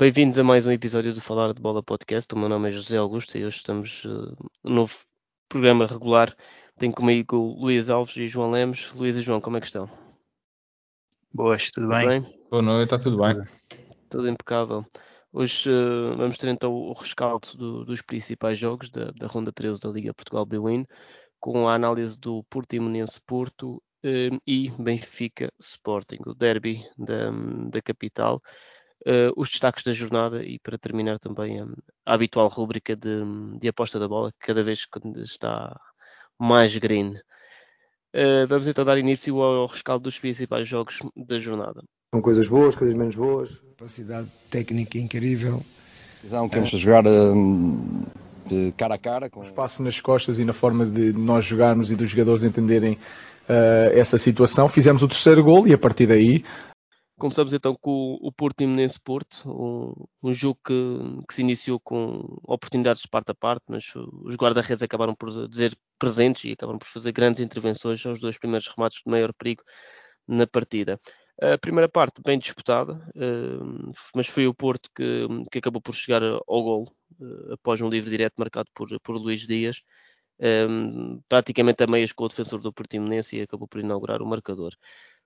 [0.00, 2.34] Bem-vindos a mais um episódio do Falar de Bola Podcast.
[2.34, 4.96] O meu nome é José Augusto e hoje estamos uh, no novo
[5.46, 6.34] programa regular.
[6.78, 8.90] Tenho comigo o Luís Alves e João Lemos.
[8.94, 9.90] Luís e João, como é que estão?
[11.34, 12.22] Boas, tudo, tudo bem?
[12.22, 12.40] bem?
[12.50, 13.44] Boa noite, está tudo bem.
[14.08, 14.86] Tudo impecável.
[15.34, 19.80] Hoje uh, vamos ter então o rescaldo do, dos principais jogos da, da Ronda 13
[19.80, 20.86] da Liga Portugal Bwin,
[21.38, 27.30] com a análise do Portimonense Porto uh, e Benfica Sporting, o derby da,
[27.68, 28.40] da capital
[29.06, 33.22] uh, os destaques da jornada e para terminar também um, a habitual rúbrica de,
[33.58, 34.86] de, aposta da bola, que cada vez
[35.24, 35.78] está
[36.38, 37.14] mais green.
[38.14, 41.82] Uh, vamos então dar início ao rescaldo dos principais jogos da jornada.
[42.12, 43.60] São coisas boas, coisas menos boas.
[43.78, 45.62] Capacidade técnica incrível.
[46.20, 48.04] Visão que vamos jogar um,
[48.46, 49.30] de cara a cara.
[49.30, 49.40] Com...
[49.40, 53.96] O espaço nas costas e na forma de nós jogarmos e dos jogadores entenderem uh,
[53.96, 54.68] essa situação.
[54.68, 56.44] Fizemos o terceiro gol e a partir daí
[57.20, 60.72] Começamos então com o Porto Imenense Porto, um, um jogo que,
[61.28, 65.78] que, se iniciou com oportunidades de parte a parte, mas os guarda-redes acabaram por dizer
[65.98, 69.62] presentes e acabaram por fazer grandes intervenções aos dois primeiros remates de maior perigo
[70.26, 70.98] na partida.
[71.42, 76.22] A primeira parte bem disputada, uh, mas foi o Porto que, que, acabou por chegar
[76.22, 79.82] ao gol uh, após um livre direto marcado por, por Luís Dias,
[80.40, 84.74] um, praticamente a meias com o defensor do Portimonense e acabou por inaugurar o marcador.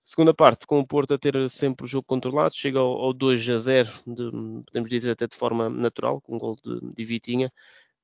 [0.05, 3.49] Segunda parte, com o Porto a ter sempre o jogo controlado, chega ao, ao 2
[3.49, 4.31] a 0, de,
[4.67, 7.51] podemos dizer até de forma natural, com um gol de, de Vitinha.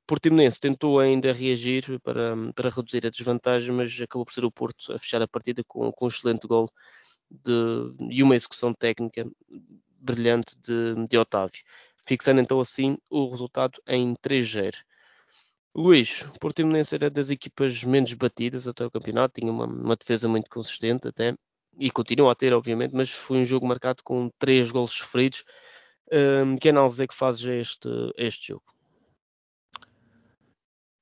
[0.06, 4.92] Portimonense tentou ainda reagir para, para reduzir a desvantagem, mas acabou por ser o Porto
[4.92, 6.70] a fechar a partida com, com um excelente gol
[7.30, 7.52] de,
[8.10, 9.24] e uma execução técnica
[10.00, 11.62] brilhante de, de Otávio,
[12.06, 14.74] fixando então assim o resultado em 3-0.
[15.74, 20.28] Luís, o Portimonense era das equipas menos batidas até o campeonato, tinha uma, uma defesa
[20.28, 21.36] muito consistente até,
[21.78, 25.44] e continua a ter, obviamente, mas foi um jogo marcado com três gols sofridos.
[26.12, 28.64] Um, que análise é que fazes a este, a este jogo?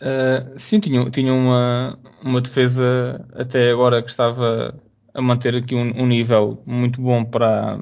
[0.01, 4.81] Uh, sim, tinha, tinha uma, uma defesa até agora que estava
[5.12, 7.77] a manter aqui um, um, nível muito bom para,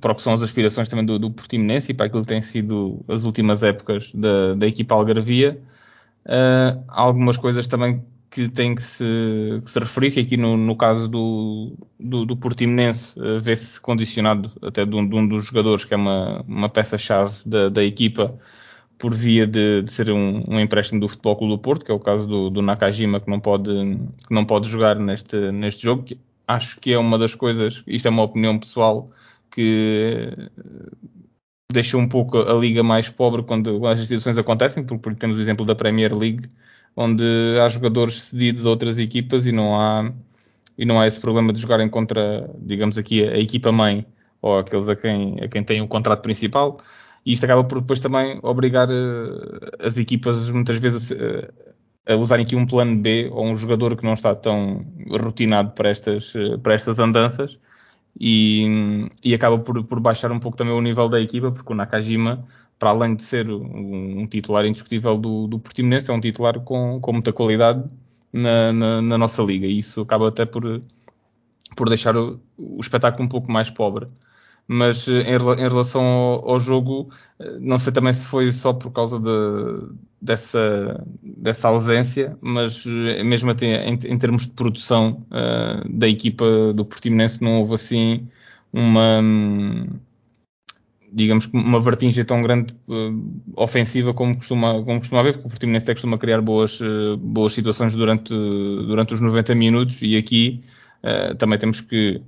[0.00, 2.42] para o que são as aspirações também do, do Portimonense e para aquilo que tem
[2.42, 5.62] sido as últimas épocas da, da equipa Algarvia.
[6.26, 9.04] Uh, algumas coisas também que tem que se,
[9.62, 14.50] que se referir, que aqui no, no caso do, do, do Portimonense uh, vê-se condicionado
[14.62, 18.34] até de um, de um, dos jogadores que é uma, uma peça-chave da, da equipa
[18.98, 21.94] por via de, de ser um, um, empréstimo do Futebol Clube do Porto, que é
[21.94, 23.70] o caso do, do, Nakajima, que não pode,
[24.26, 26.04] que não pode jogar neste, neste jogo.
[26.04, 29.10] Que acho que é uma das coisas, isto é uma opinião pessoal,
[29.50, 30.30] que
[31.72, 35.66] deixa um pouco a liga mais pobre quando, as situações acontecem, porque temos o exemplo
[35.66, 36.48] da Premier League,
[36.96, 37.24] onde
[37.64, 40.12] há jogadores cedidos a outras equipas e não há
[40.76, 44.06] e não há esse problema de jogarem contra, digamos aqui, a, equipa mãe
[44.40, 46.78] ou aqueles a quem, a quem tem o contrato principal.
[47.24, 51.52] E isto acaba por depois também obrigar uh, as equipas muitas vezes uh,
[52.06, 55.90] a usarem aqui um plano B ou um jogador que não está tão rotinado para
[55.90, 57.58] estas, uh, para estas andanças
[58.18, 61.76] e, e acaba por, por baixar um pouco também o nível da equipa, porque o
[61.76, 62.44] Nakajima
[62.82, 66.98] para além de ser um, um titular indiscutível do, do Portimonense, é um titular com,
[67.00, 67.84] com muita qualidade
[68.32, 70.80] na, na, na, nossa liga e isso acaba até por,
[71.76, 74.08] por deixar o, o espetáculo um pouco mais pobre.
[74.66, 78.72] Mas eh, em, em relação ao, ao, jogo, eh, não sei também se foi só
[78.72, 85.24] por causa de, dessa, dessa ausência, mas eh, mesmo até em, em termos de produção
[85.30, 88.26] uh, da equipa do Portimonense não houve assim
[88.72, 89.22] uma
[91.12, 95.50] digamos que uma vertigem tão grande uh, ofensiva como costuma, como costuma haver, porque o
[95.50, 100.62] Portimonense até costuma criar boas, uh, boas situações durante, durante os 90 minutos e aqui
[101.04, 102.22] uh, também temos que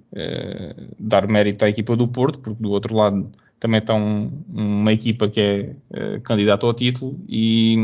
[0.99, 5.29] dar mérito à equipa do Porto, porque do outro lado também está um, uma equipa
[5.29, 7.77] que é candidata ao título e,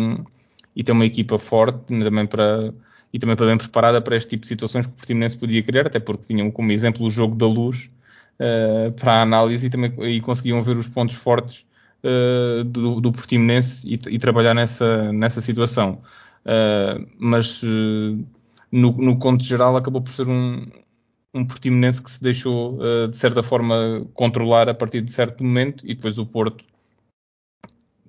[0.77, 2.73] e tem uma equipa forte também para
[3.13, 5.87] e também para bem preparada para este tipo de situações que o Portimonense podia criar,
[5.87, 7.89] até porque tinham como exemplo o jogo da luz,
[8.41, 11.67] uh, para a análise e, também, e conseguiam ver os pontos fortes
[12.03, 16.01] uh, do, do Portimonense e, e, trabalhar nessa, nessa situação.
[16.45, 17.63] Uh, mas
[18.73, 20.67] no, no conto geral acabou por ser um,
[21.35, 22.79] um Portimonense que se deixou
[23.09, 26.65] de certa forma controlar a partir de certo momento e depois o Porto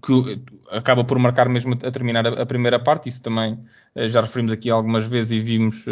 [0.04, 0.42] que
[0.72, 3.60] acaba por marcar mesmo a terminar a primeira parte, isso também
[4.08, 5.86] já referimos aqui algumas vezes e vimos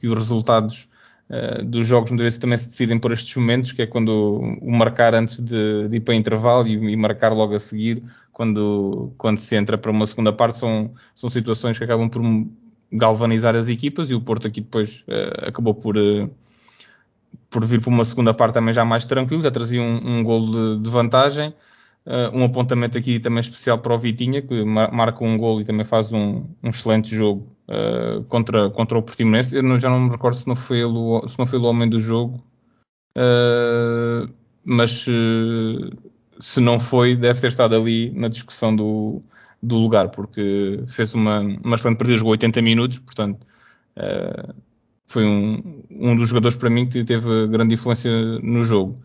[0.00, 0.88] que os resultados
[1.30, 4.70] uh, dos jogos muitas vezes também se decidem por estes momentos, que é quando o
[4.70, 9.38] marcar antes de, de ir para intervalo e, e, marcar logo a seguir, quando, quando
[9.38, 12.22] se entra para uma segunda parte, são, são situações que acabam por
[12.92, 16.30] galvanizar as equipas e o Porto aqui depois uh, acabou por, uh,
[17.50, 20.46] por vir para uma segunda parte também já mais tranquilo, já trazia um, um gol
[20.46, 21.54] de, de vantagem.
[22.06, 25.86] Uh, um apontamento aqui também especial para o Vitinha, que marca um gol e também
[25.86, 29.56] faz um, um excelente jogo uh, contra, contra o Portimonense.
[29.56, 31.88] Eu não, já não me recordo se não foi ele, se não foi o homem
[31.88, 32.44] do jogo,
[33.16, 34.30] uh,
[34.62, 35.06] mas
[36.40, 39.22] se não foi, deve ter estado ali na discussão do,
[39.62, 43.46] do lugar, porque fez uma, uma excelente partida, jogou 80 minutos, portanto
[45.06, 48.10] foi um, um dos jogadores para mim que teve grande influência
[48.42, 49.00] no jogo.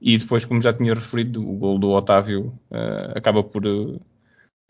[0.00, 4.00] E depois, como já tinha referido, o gol do Otávio uh, acaba por, uh,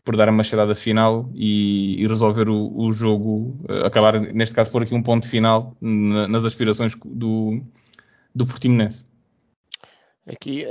[0.03, 4.71] por dar a machadada final e, e resolver o, o jogo, uh, acabar, neste caso,
[4.71, 7.61] por aqui um ponto final na, nas aspirações do,
[8.33, 9.05] do Portimonense.
[10.25, 10.63] Aqui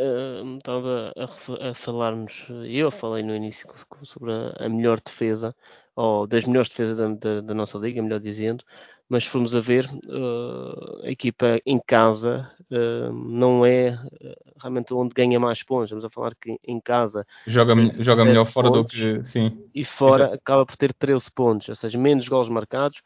[0.57, 3.69] estava a, a falarmos, eu falei no início
[4.05, 5.55] sobre a, a melhor defesa,
[5.97, 8.65] ou das melhores defesas da, da, da nossa liga, melhor dizendo,
[9.09, 14.93] mas se formos a ver, uh, a equipa em casa uh, não é eh, realmente
[14.93, 15.87] onde ganha mais pontos.
[15.87, 19.65] Estamos a falar que em casa joga, joga melhor fora do que sim.
[19.75, 20.35] E fora Exato.
[20.35, 23.01] acaba por ter 13 pontos, ou seja, menos gols marcados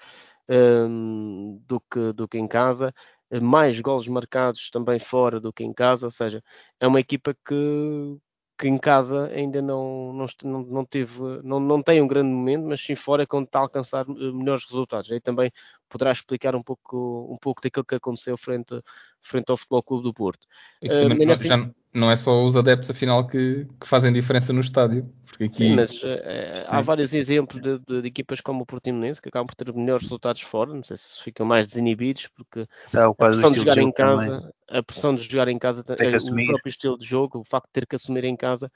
[0.48, 2.92] um, do, que, do que em casa,
[3.40, 6.42] mais gols marcados também fora do que em casa, ou seja,
[6.80, 8.18] é uma equipa que
[8.62, 12.80] que em casa ainda não, não, não, teve, não, não tem um grande momento, mas
[12.80, 15.10] sim fora é quando está a alcançar eh, melhores resultados.
[15.10, 15.50] Aí também
[15.88, 18.80] poderá explicar um pouco, um pouco daquilo que aconteceu frente,
[19.20, 20.46] frente ao Futebol Clube do Porto.
[20.80, 23.86] E que também, uh, não, assim, já não é só os adeptos, afinal, que, que
[23.86, 25.12] fazem diferença no estádio.
[25.26, 25.68] Porque aqui...
[25.68, 29.46] Sim, mas uh, há vários exemplos de, de, de, equipas como o Portimonense que acabam
[29.46, 33.50] por ter melhores resultados fora, não sei se ficam mais desinibidos, porque é, a pressão
[33.50, 34.50] de jogar em casa, também.
[34.68, 37.72] a pressão de jogar em casa, é o próprio estilo de jogo, o facto de
[37.72, 38.70] ter que assumir em casa,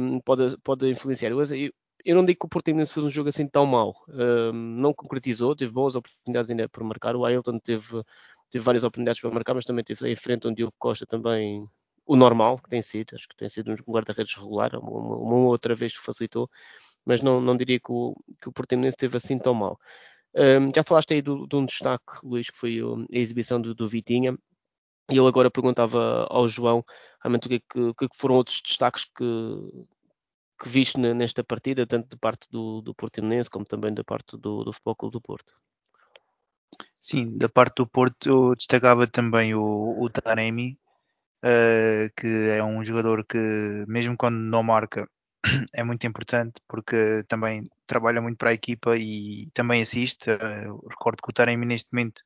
[0.00, 1.30] um, pode, pode influenciar.
[1.30, 1.38] Eu,
[2.04, 5.56] eu não digo que o Portimonense fez um jogo assim tão mau, um, não concretizou,
[5.56, 8.02] teve boas oportunidades ainda por marcar, o Ailton teve,
[8.48, 11.68] teve várias oportunidades para marcar, mas também teve em frente onde o Diogo Costa também
[12.08, 15.74] o normal que tem sido, acho que tem sido um guarda-redes regular, uma, uma, outra
[15.74, 16.50] vez facilitou,
[17.04, 19.78] mas não, não diria que o, que o Portimonense esteve assim tão mal.
[20.34, 24.38] Um, já falaste aí de um destaque, Luís, que foi a exibição do, do Vitinha,
[25.10, 26.82] e ele agora perguntava ao João
[27.22, 29.24] realmente o que, é que, é que foram outros destaques que,
[30.62, 34.64] que viste nesta partida, tanto da parte do, do Portimonense como também da parte do,
[34.64, 35.54] do Futebol Clube do Porto.
[36.98, 40.78] Sim, da parte do Porto eu destacava também o, o Taremi,
[41.44, 43.38] uh, que é um jogador que,
[43.86, 45.08] mesmo quando não marca,
[45.74, 50.30] é muito importante porque também trabalha muito para a equipa e também assiste.
[50.30, 52.20] Uh, recordo que o Taremi neste momento,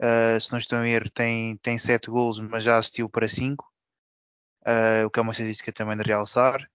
[0.00, 3.64] uh, se não estou a erro, tem, tem 7 golos, mas já assistiu para 5,
[5.06, 6.68] o que é uma estatística também de realçar.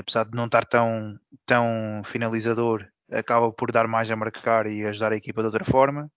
[0.00, 5.12] apesar de não estar tão, tão finalizador, acaba por dar mais a marcar e ajudar
[5.12, 6.10] a equipa de outra forma.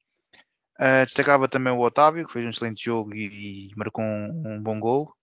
[0.82, 4.64] Uh, destacava também o Otávio, que fez um excelente jogo e, e marcou um, um,
[4.64, 5.14] bom gol.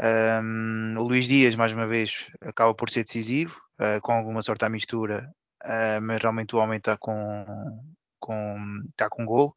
[0.00, 4.64] Um, o Luís Dias, mais uma vez, acaba por ser decisivo, uh, com alguma sorte
[4.64, 5.28] à mistura,
[5.64, 7.44] uh, mas realmente o homem está com,
[8.20, 8.56] com,
[8.96, 9.56] tá com gol.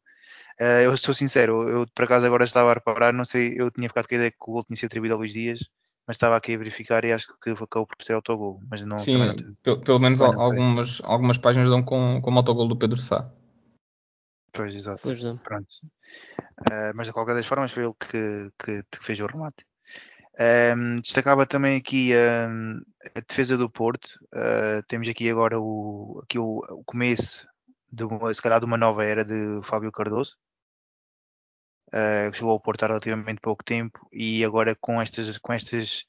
[0.82, 4.08] eu sou sincero, eu por acaso agora estava a reparar, não sei, eu tinha ficado
[4.08, 5.60] com a ideia que o gol tinha sido atribuído a Luís Dias,
[6.08, 8.60] mas estava aqui a verificar e acho que acabou por ser autogol.
[8.68, 12.66] Mas não, Sim, não, pelo, pelo, menos algumas, algumas páginas dão com, com o autogol
[12.66, 13.30] do Pedro Sá.
[14.52, 15.00] Pois, exato.
[15.02, 15.68] Pois Pronto.
[16.60, 19.64] Uh, mas de qualquer das formas foi ele que, que, que fez o remate.
[20.38, 22.80] Um, destacava também aqui um,
[23.16, 24.08] a defesa do Porto.
[24.34, 27.46] Uh, temos aqui agora o, aqui o, o começo
[27.92, 30.36] de uma, se calhar de uma nova era de Fábio Cardoso.
[31.88, 36.06] Uh, que chegou ao Porto há relativamente pouco tempo e agora com estas, com estas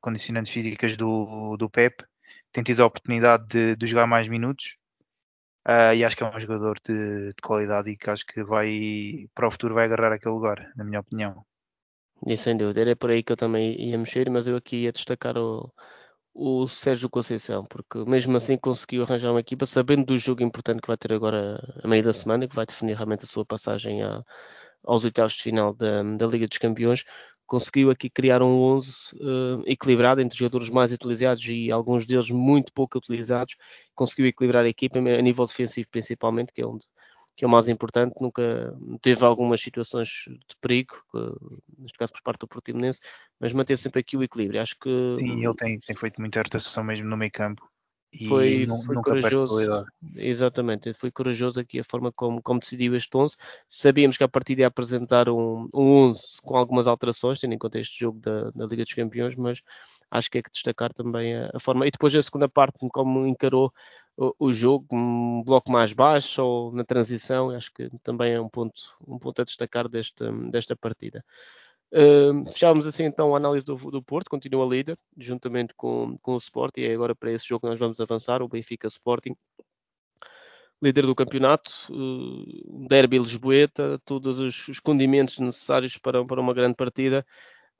[0.00, 2.02] condicionantes físicas do, do Pep
[2.50, 4.78] tem tido a oportunidade de, de jogar mais minutos
[5.68, 9.28] Uh, e acho que é um jogador de, de, qualidade e que acho que vai
[9.34, 11.44] para o futuro vai agarrar aquele lugar, na minha opinião.
[12.26, 14.92] E sem dúvida, era por aí que eu também ia mexer, mas eu aqui ia
[14.92, 15.70] destacar o,
[16.32, 20.88] o Sérgio Conceição, porque mesmo assim conseguiu arranjar uma equipa, sabendo do jogo importante que
[20.88, 24.22] vai ter agora a meio da semana, que vai definir realmente a sua passagem a,
[24.84, 27.04] aos oitavos de final da, da Liga dos Campeões,
[27.48, 32.30] conseguiu aqui criar um 11 uh, eh, equilibrado entre jogadores mais utilizados e alguns deles
[32.30, 33.56] muito pouco utilizados.
[33.94, 36.84] Conseguiu equilibrar a equipa a nível defensivo, principalmente, que é onde
[37.34, 38.16] que é o mais importante.
[38.20, 40.94] Nunca teve algumas situações de perigo,
[41.78, 42.98] neste caso por parte do Portimonense,
[43.38, 44.60] mas manteve sempre aqui o equilíbrio.
[44.60, 47.62] Acho que sim, ele tem, tem feito muita rotação mesmo no meio campo
[48.26, 49.86] foi, foi corajoso.
[50.16, 53.36] Exatamente, foi corajoso aqui a forma como, como decidiu este 11.
[53.68, 57.78] Sabíamos que a partir ia apresentar um, um 11 com algumas alterações, tendo em conta
[57.78, 59.62] este jogo da, da Liga dos Campeões, mas
[60.10, 61.86] acho que é que destacar também a, a forma.
[61.86, 63.72] E depois a segunda parte, como encarou
[64.16, 68.48] o, o, jogo, um bloco mais baixo ou na transição, acho que também é um
[68.48, 71.24] ponto, um ponto a destacar desta, desta partida.
[72.52, 76.76] Fechávamos assim então a análise do, do Porto, continua líder, juntamente com, com o Sport,
[76.76, 79.34] e é agora para esse jogo que nós vamos avançar, o Benfica Sporting.
[80.80, 86.76] Líder do campeonato, uh, derby lisboeta, todos os, os condimentos necessários para, para uma grande
[86.76, 87.26] partida.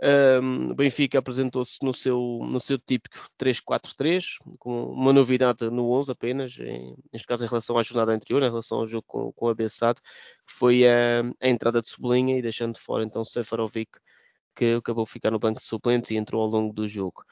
[0.00, 6.12] Um, o Benfica apresentou-se no seu, no seu típico 3-4-3, com uma novidade no 11
[6.12, 9.48] apenas, em, neste caso em relação à jornada anterior, em relação ao jogo com, com
[9.48, 10.00] a Bessado,
[10.46, 13.90] que foi a, a, entrada de Sublinha e deixando de fora então Sefarovic,
[14.54, 17.24] que acabou de ficar no banco de suplentes e entrou ao longo do jogo.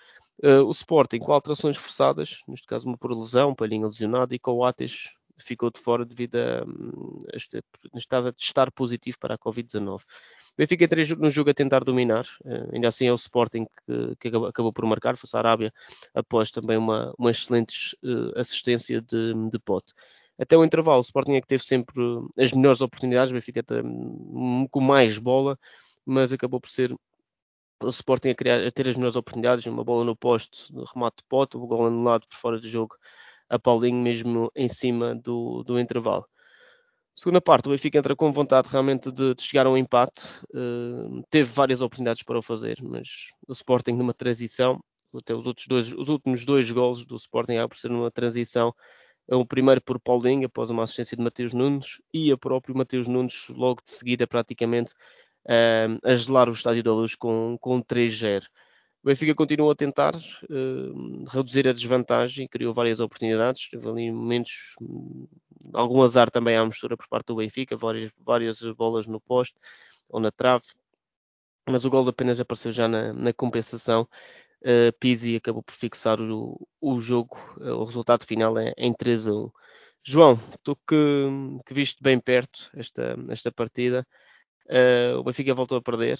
[0.42, 5.10] Uh, o Sporting com alterações forçadas, neste caso uma por lesão, Palhinha lesionado e Coates
[5.38, 6.64] ficou de fora devido a,
[8.08, 10.00] caso, a testar positivo para a Covid-19.
[10.00, 10.02] O
[10.56, 14.28] Benfica entrou no jogo a tentar dominar, uh, ainda assim é o Sporting que, que
[14.28, 15.72] acabou, acabou, por marcar, foi a Arábia,
[16.14, 19.94] após também uma, uma excelente uh, assistência de, de pote.
[20.38, 21.94] Até o intervalo, o Sporting é que teve sempre
[22.38, 25.58] as melhores oportunidades, o Benfica hum, com mais bola,
[26.04, 26.94] mas acabou por ser
[27.82, 31.24] o Sporting a, criar, a ter as melhores oportunidades, uma bola no poste, remate de
[31.28, 32.96] pote, o gol anulado por fora do jogo
[33.48, 36.26] a Paulinho mesmo em cima do, do intervalo.
[37.18, 40.20] Segunda parte, o Benfica entra com vontade realmente de, de chegar a um empate.
[40.54, 43.08] Uh, teve várias oportunidades para o fazer, mas
[43.48, 44.78] o Sporting numa transição,
[45.14, 48.74] até os, outros dois, os últimos dois golos do Sporting é por ser numa transição.
[49.28, 53.48] O primeiro por Paulinho, após uma assistência de Mateus Nunes, e a próprio Mateus Nunes,
[53.48, 54.92] logo de seguida, praticamente,
[55.46, 58.44] uh, a gelar o Estádio da Luz com, com 3-0.
[59.02, 64.74] O Benfica continuou a tentar uh, reduzir a desvantagem, criou várias oportunidades, teve ali momentos,
[64.80, 65.28] hum,
[65.72, 69.54] algum azar também à mistura por parte do Benfica, várias, várias bolas no poste
[70.08, 70.64] ou na trave,
[71.68, 74.08] mas o gol apenas apareceu já na, na compensação.
[74.62, 79.28] Uh, Pizzi acabou por fixar o, o jogo, uh, o resultado final é em 3
[79.28, 79.50] a 1.
[80.02, 80.96] João, tu que,
[81.66, 84.06] que viste bem perto esta, esta partida,
[84.66, 86.18] uh, o Benfica voltou a perder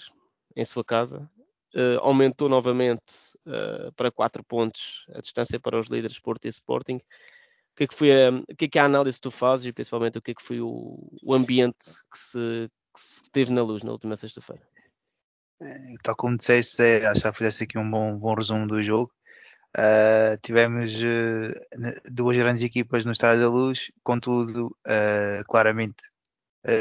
[0.55, 1.29] em sua casa,
[1.75, 3.03] uh, aumentou novamente
[3.45, 6.97] uh, para 4 pontos a distância para os líderes Porto e Sporting.
[6.97, 9.67] O que é que, foi a, o que, é que a análise que tu fazes
[9.67, 13.51] e principalmente o que é que foi o, o ambiente que se, que se teve
[13.51, 14.67] na luz na última sexta-feira?
[15.61, 19.11] É, tal como disseste, é, acho que fizeste aqui um bom, bom resumo do jogo.
[19.75, 26.03] Uh, tivemos uh, duas grandes equipas no Estádio da Luz, contudo, uh, claramente,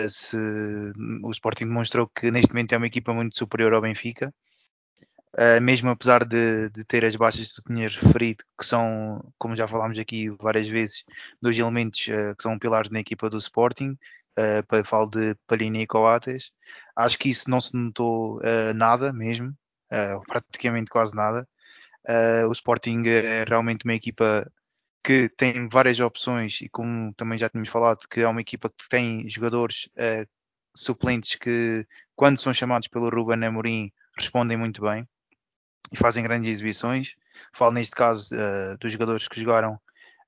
[0.08, 0.36] se,
[1.22, 4.34] o Sporting demonstrou que neste momento é uma equipa muito superior ao Benfica.
[5.38, 9.54] Uh, mesmo apesar de, de, ter as baixas que tu tinhas referido, que são, como
[9.54, 11.04] já falámos aqui várias vezes,
[11.42, 13.98] dois elementos uh, que são pilares na equipa do Sporting,
[14.38, 16.52] uh, falo de Palini e Coates,
[16.96, 18.40] acho que isso não se notou
[18.74, 19.54] nada mesmo,
[20.26, 21.46] praticamente quase nada.
[22.48, 24.50] o Sporting é realmente uma equipa
[25.04, 28.88] que tem várias opções e como também já tínhamos falado, que é uma equipa que
[28.88, 29.90] tem jogadores
[30.74, 35.06] suplentes que, quando são chamados pelo Ruben Amorim, respondem muito bem
[35.92, 37.14] e fazem grandes exibições.
[37.52, 39.78] Falo neste caso uh, dos jogadores que jogaram,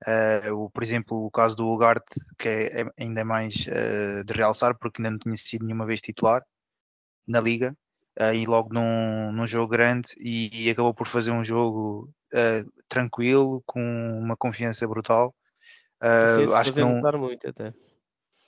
[0.07, 4.33] uh, o, por exemplo, o caso do Ugarte, que é, é ainda mais uh, de
[4.33, 6.43] realçar, porque ainda não tinha sido nenhuma vez titular
[7.27, 7.77] na Liga,
[8.35, 12.11] e logo num, num jogo grande, e, e, acabou por fazer um jogo
[12.89, 15.33] tranquilo, com uma confiança brutal.
[16.57, 17.73] Acho que não, muito até.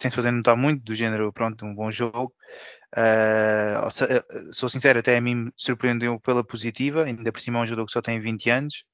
[0.00, 2.32] Sem se fazer notar muito, do género, pronto, um bom jogo.
[2.96, 7.66] Uh, sou sincero, até a mim me surpreendeu pela positiva, ainda por cima é um
[7.66, 8.84] jogador que só tem 20 anos.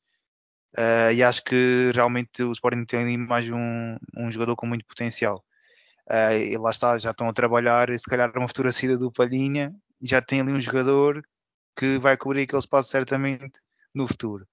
[0.76, 4.84] Uh, e acho que realmente o Sporting tem ali mais um, um jogador com muito
[4.84, 5.44] potencial.
[6.10, 9.74] Uh, e lá está, já estão a trabalhar, se calhar uma futura saída do Palhinha,
[10.02, 11.22] já tem ali um jogador
[11.76, 13.60] que vai cobrir aquele espaço certamente
[13.94, 14.46] no futuro.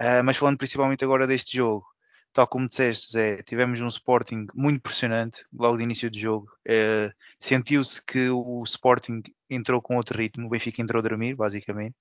[0.00, 1.86] Uh, mas falando principalmente agora deste jogo,
[2.32, 6.48] tal como disseste, Zé, tivemos um Sporting muito impressionante logo de início do jogo.
[6.66, 11.96] Uh, Sentiu-se que o Sporting entrou com outro ritmo, o Benfica entrou a dormir, basicamente.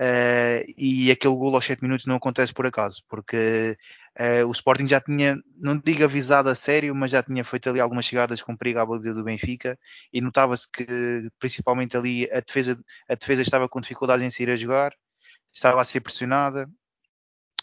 [0.00, 3.76] Uh, e aquele gol aos 7 minutos não acontece por acaso, porque
[4.18, 7.80] uh, o Sporting já tinha, não digo avisado a sério, mas já tinha feito ali
[7.80, 9.78] algumas chegadas com perigo à baliza do Benfica
[10.10, 14.56] e notava-se que principalmente ali a defesa, a defesa estava com dificuldade em sair a
[14.56, 14.94] jogar,
[15.52, 16.66] estava a ser pressionada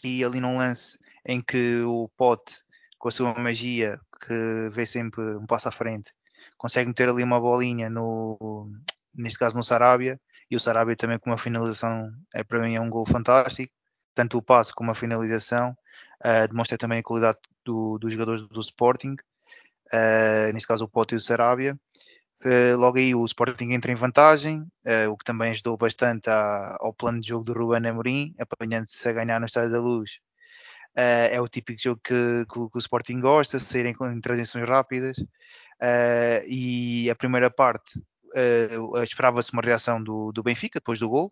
[0.03, 2.55] e ali num lance em que o Pote,
[2.97, 6.11] com a sua magia, que vê sempre um passo à frente,
[6.57, 8.71] consegue meter ali uma bolinha no,
[9.13, 10.19] neste caso no Sarabia,
[10.49, 13.73] e o Sarabia também com uma finalização, é para mim é um gol fantástico,
[14.15, 15.77] tanto o passe como a finalização,
[16.25, 19.15] uh, demonstra também a qualidade do, dos jogadores do Sporting,
[19.93, 21.77] uh, neste caso o Pote e o Sarabia.
[22.45, 24.65] Uh, logo aí o Sporting entra em vantagem,
[25.11, 29.39] o que também ajudou bastante ao plano de jogo do Ruben Amorim, apanhando-se a ganhar
[29.39, 30.19] no Estádio da Luz
[30.97, 35.19] Uh, é o típico jogo que, que, que, o Sporting gosta, saírem em transições rápidas.
[35.19, 41.31] Uh, e a primeira parte, uh, esperava-se uma reação do, do Benfica depois do gol,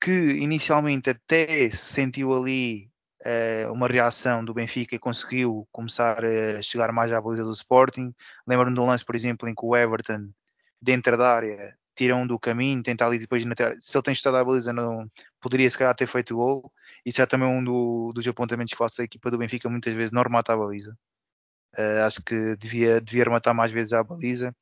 [0.00, 2.88] que inicialmente até sentiu ali
[3.70, 8.14] uma reação do Benfica e conseguiu começar a chegar mais à baliza do Sporting.
[8.46, 10.30] Lembro-me um lance, por exemplo, em que o Everton,
[10.80, 14.44] dentro da área, tira um do caminho, tenta ali depois, se ele tem estado à
[14.44, 15.06] baliza, não,
[15.38, 16.72] poderia se calhar ter feito o gol.
[17.04, 20.12] Isso é também um do, dos apontamentos que faço a equipa do Benfica, muitas vezes
[20.12, 20.96] não remata a baliza.
[21.78, 24.54] Uh, acho que devia, devia rematar mais vezes à baliza.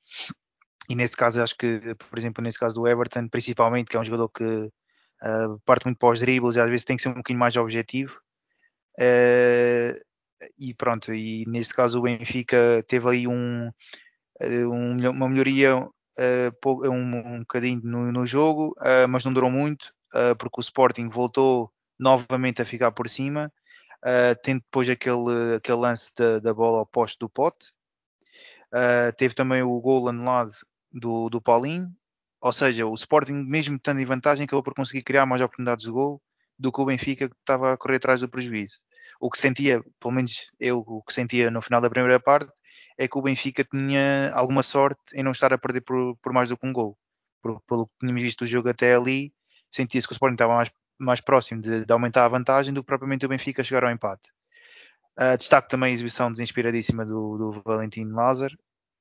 [0.88, 4.04] E nesse caso, acho que, por exemplo, nesse caso do Everton, principalmente, que é um
[4.04, 7.14] jogador que uh, parte muito para os dribles e às vezes tem que ser um
[7.14, 8.18] bocadinho mais objetivo.
[8.98, 9.98] Uh,
[10.58, 13.70] e pronto, e nesse caso o Benfica teve aí um,
[14.40, 18.72] um uma melhoria um, um bocadinho no, no jogo,
[19.08, 19.92] mas não durou muito,
[20.38, 23.52] porque o Sporting voltou novamente a ficar por cima,
[24.42, 27.72] tendo depois aquele, aquele lance da, da bola ao poste do pote.
[29.16, 30.52] teve também o gol anulado
[30.92, 31.92] do, do Paulinho,
[32.40, 35.90] ou seja, o Sporting, mesmo estando em vantagem, acabou por conseguir criar mais oportunidades de
[35.90, 36.22] gol
[36.58, 38.80] do que o Benfica que estava a correr atrás do prejuízo.
[39.20, 42.52] O que sentia, pelo menos eu o que sentia no final da primeira parte,
[42.96, 46.48] é que o Benfica tinha alguma sorte em não estar a perder por, por mais
[46.48, 46.96] do que um gol.
[47.42, 49.32] Pelo que tínhamos visto o jogo até ali,
[49.70, 52.86] sentia-se que o Sporting estava mais, mais próximo de, de, aumentar a vantagem do que
[52.86, 54.30] propriamente o Benfica chegar ao empate.
[55.18, 58.56] Uh, destaco também a exibição desinspiradíssima do, do Valentim Lázaro,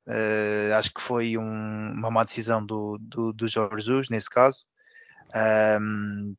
[0.07, 4.65] Uh, acho que foi um, uma má decisão do, do, do Jorge Jesus, nesse caso,
[5.81, 6.33] um,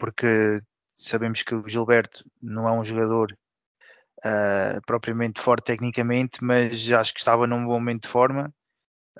[0.00, 0.60] porque
[0.92, 3.38] sabemos que o Gilberto não é um jogador
[4.24, 8.52] uh, propriamente forte tecnicamente, mas acho que estava num bom momento de forma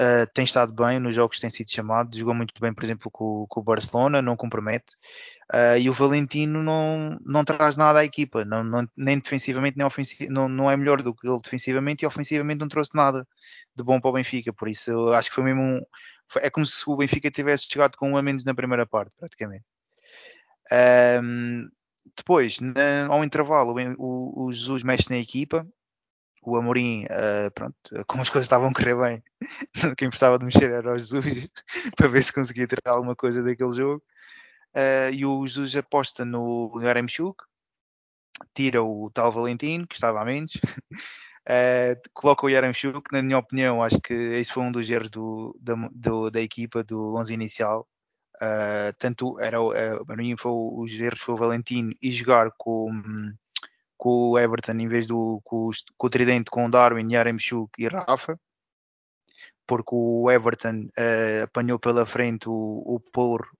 [0.00, 3.10] Uh, tem estado bem nos jogos que tem sido chamado, jogou muito bem, por exemplo,
[3.10, 4.94] com, com o Barcelona, não compromete.
[5.52, 9.84] Uh, e o Valentino não, não traz nada à equipa, não, não, nem defensivamente, nem
[9.84, 13.26] ofensivamente, não, não é melhor do que ele defensivamente e ofensivamente não trouxe nada
[13.74, 14.52] de bom para o Benfica.
[14.52, 15.80] Por isso, eu acho que foi mesmo um,
[16.36, 19.64] é como se o Benfica tivesse chegado com um a menos na primeira parte, praticamente.
[21.22, 21.68] Um,
[22.16, 25.66] depois, na, ao intervalo, o, o Jesus mexe na equipa,
[26.50, 29.22] o Amorim, uh, pronto, como as coisas estavam a correr bem,
[29.96, 31.48] quem precisava de mexer era o Jesus,
[31.96, 34.02] para ver se conseguia tirar alguma coisa daquele jogo.
[34.74, 37.42] Uh, e o Jesus aposta no Yaremchuk,
[38.54, 43.82] tira o tal Valentino, que estava a menos, uh, coloca o Yaremchuk, na minha opinião,
[43.82, 47.88] acho que esse foi um dos erros do, da, do, da equipa, do 11 inicial.
[48.40, 52.88] Uh, tanto era, uh, para foi, os erros foi o Valentino e jogar com
[53.98, 57.88] com o Everton em vez do com, com o Tridente com o Darwin, Yaremchuk e
[57.88, 58.38] Rafa,
[59.66, 63.50] porque o Everton uh, apanhou pela frente o, o Porro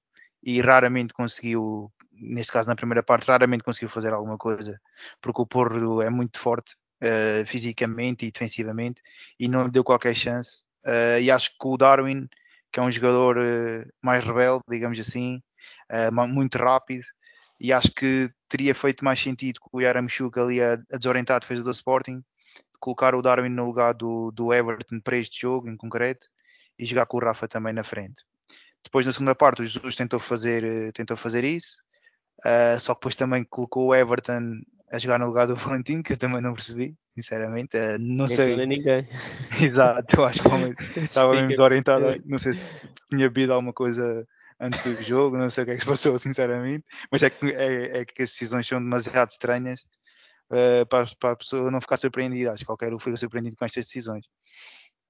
[0.43, 4.81] e raramente conseguiu, neste caso na primeira parte, raramente conseguiu fazer alguma coisa,
[5.21, 9.03] porque o Porro é muito forte uh, fisicamente e defensivamente
[9.39, 10.63] e não deu qualquer chance.
[10.87, 12.29] Uh, e acho que o Darwin,
[12.73, 13.37] que é um jogador
[14.01, 15.43] mais rebelde, digamos assim,
[16.29, 17.03] muito rápido,
[17.61, 21.41] e acho que teria feito mais sentido com o Yaramchuk ali a, a desorientar a
[21.41, 22.23] defesa do Sporting,
[22.81, 26.27] colocar o Darwin no lugar do, do Everton para este jogo em concreto
[26.79, 28.25] e jogar com o Rafa também na frente.
[28.85, 31.79] Depois na segunda parte o Jesus tentou fazer, eh, tentou fazer isso,
[32.47, 36.13] uh, só que depois também colocou o Everton a jogar no lugar do Valentim, que
[36.13, 37.77] eu também não percebi, sinceramente.
[37.77, 38.67] Uh, não nem sei.
[38.67, 39.09] ninguém.
[39.61, 40.49] Exato, eu acho que
[41.03, 42.23] estava mesmo desorientado.
[42.25, 42.71] Não sei se
[43.11, 44.27] tinha bebido alguma coisa
[44.61, 47.47] antes do jogo, não sei o que é que se passou, sinceramente, mas é que,
[47.47, 49.87] é, é que as decisões são demasiado estranhas
[50.51, 52.53] uh, para, para, a pessoa não ficar surpreendida.
[52.53, 54.27] Acho que qualquer um fica surpreendido com estas decisões.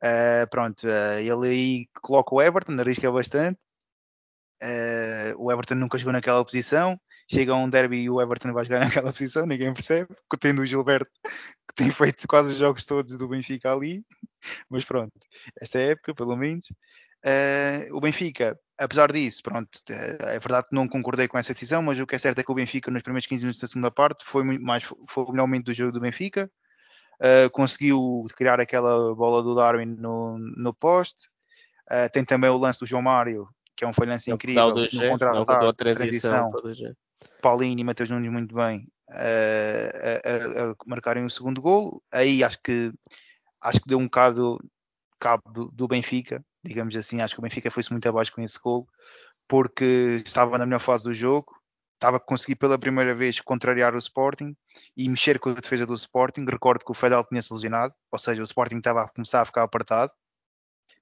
[0.02, 3.60] Uh, pronto, uh, ele aí coloca o Everton, arrisca bastante.
[5.36, 6.98] o Everton nunca jogou naquela posição.
[7.30, 10.08] Chega a um derby e o Everton vai jogar naquela posição, ninguém percebe,
[10.40, 11.10] tendo o Gilberto
[11.68, 14.02] que tem feito quase os jogos todos do Benfica ali.
[14.68, 15.12] Mas pronto,
[15.60, 16.66] esta época, pelo menos.
[17.24, 21.98] Uh, o Benfica, apesar disso, pronto, é verdade que não concordei com essa decisão, mas
[21.98, 24.24] o que é certo é que o Benfica, nos primeiros 15 minutos da segunda parte,
[24.24, 26.50] foi muito mais foi o melhor momento do jogo do Benfica.
[27.20, 31.28] Uh, conseguiu criar aquela bola do Darwin no, no poste.
[31.90, 34.68] Uh, tem também o lance do João Mário, que é um lance incrível.
[34.68, 36.50] no G, contra a transição.
[36.52, 36.94] transição.
[37.42, 42.00] Paulinho e Matheus Nunes muito bem a, a, a, marcarem o segundo gol.
[42.12, 42.92] Aí acho que
[43.60, 44.58] acho que deu um bocado
[45.18, 47.20] cabo do, do Benfica, digamos assim.
[47.20, 48.88] Acho que o Benfica foi-se muito abaixo com esse gol,
[49.46, 51.56] porque estava na melhor fase do jogo,
[51.94, 54.56] estava a conseguir pela primeira vez contrariar o Sporting
[54.96, 56.44] e mexer com a defesa do Sporting.
[56.44, 59.62] Recordo que o Fedel tinha-se lesionado, ou seja, o Sporting estava a começar a ficar
[59.62, 60.12] apertado.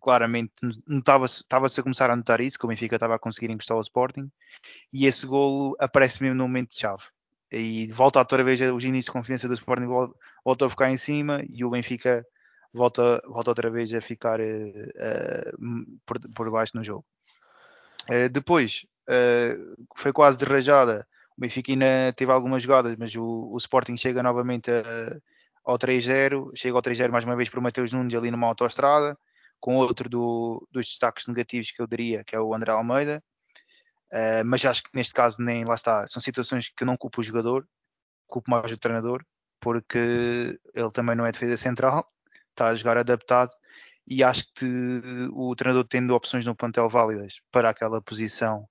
[0.01, 0.53] Claramente
[0.89, 4.31] estava-se a começar a notar isso, que o Benfica estava a conseguir encostar ao Sporting.
[4.93, 7.03] E esse golo aparece mesmo no momento de chave.
[7.51, 9.87] E volta outra vez os inícios de confiança do Sporting,
[10.45, 12.27] volta a ficar em cima e o Benfica
[12.73, 17.05] volta, volta outra vez a ficar uh, por, por baixo no jogo.
[18.11, 18.87] Uh, depois
[19.95, 21.07] foi quase derrajada.
[21.37, 25.17] O Benfica ainda teve algumas jogadas, mas o, o Sporting chega novamente a,
[25.65, 29.19] ao 3-0, chega ao 3-0 mais uma vez para o Mateus Nunes ali numa autoestrada,
[29.61, 33.23] com outro do, dos destaques negativos que eu diria, que é o André Almeida.
[34.13, 37.21] Uh, mas acho que neste caso nem lá está, são situações que eu não culpo
[37.21, 37.67] o jogador,
[38.27, 39.25] culpo mais o treinador,
[39.61, 42.09] porque ele também não é defesa central,
[42.57, 43.53] está a jogar adaptado
[44.07, 44.67] e acho que
[45.33, 48.69] o treinador tendo opções no plantel válidas para aquela posição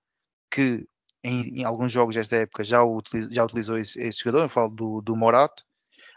[0.50, 0.88] que
[1.24, 2.80] em, em alguns jogos desta época já,
[3.32, 5.64] já utilizou esse, esse, jogador, eu falo do, do Morato,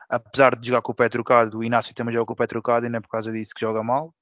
[0.09, 2.87] apesar de jogar com o pé trocado, o Inácio também joga com o pé trocado
[2.87, 4.15] e não é por causa disso que joga mal.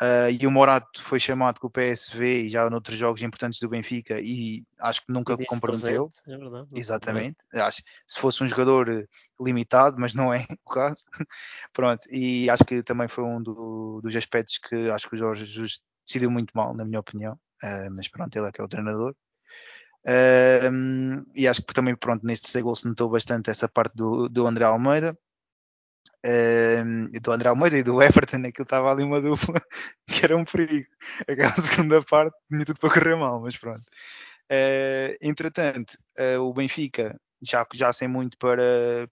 [0.00, 3.68] Uh, e o Morato foi chamado com o PSV e já noutros jogos importantes do
[3.68, 6.08] Benfica e acho que nunca comprometeu.
[6.24, 7.38] É verdade, Exatamente.
[7.52, 7.60] É.
[7.60, 9.06] Acho se fosse um jogador eh,
[9.40, 11.04] limitado, mas não é o caso.
[11.72, 15.44] Pronto, e acho que também foi um do, dos aspectos que acho que o Jorge
[15.44, 17.34] Jesus decidiu muito mal, na minha opinião.
[17.64, 19.16] Uh, mas pronto, ele é que é o treinador.
[20.06, 24.28] Uh, e acho que também, pronto, neste terceiro gol se notou bastante essa parte do,
[24.28, 25.18] do André Almeida
[26.26, 29.60] uh, do André Almeida e do Everton, aquilo estava ali uma dupla
[30.06, 30.88] que era um perigo.
[31.28, 33.82] Aquela segunda parte tinha tudo para correr mal, mas pronto.
[34.50, 38.62] Uh, entretanto, uh, o Benfica já, já sem muito para,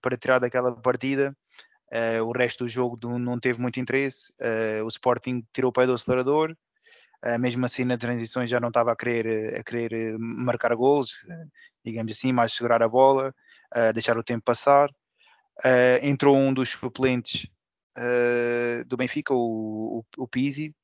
[0.01, 1.35] para tirar daquela partida.
[1.93, 4.33] Uh, o resto do jogo do, não teve muito interesse.
[4.83, 6.55] o Sporting tirou o pé do acelerador.
[7.39, 11.11] mesmo assim, na transições já não estava a querer, a querer marcar gols,
[11.85, 13.33] digamos assim, mais segurar a bola,
[13.93, 14.89] deixar o tempo passar.
[15.65, 17.47] Uh, entrou um dos suplentes
[17.97, 20.75] uh, do Benfica, o, o, o Pizzi,